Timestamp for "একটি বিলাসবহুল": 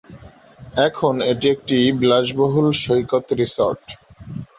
1.55-2.67